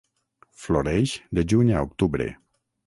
[0.61, 2.31] Floreix de juny a octubre.